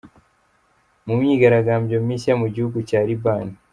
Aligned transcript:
mu 1.05 1.13
myigaragambyo 1.19 1.97
mishya 2.07 2.33
Mugihugu 2.41 2.77
Cya 2.89 2.99
Libani 3.07 3.53